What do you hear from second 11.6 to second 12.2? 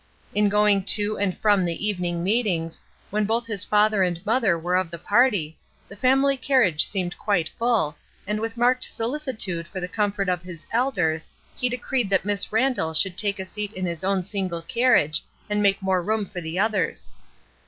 decreed